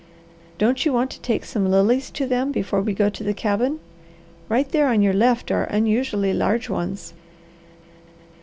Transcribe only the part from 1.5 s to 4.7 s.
lilies to them before we go to the cabin? Right